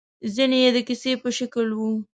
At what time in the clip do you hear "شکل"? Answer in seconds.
1.37-1.67